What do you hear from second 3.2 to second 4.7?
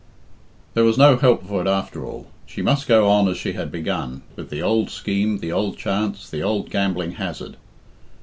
as she had begun, with the